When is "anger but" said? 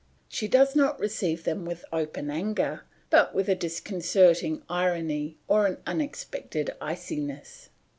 2.31-3.35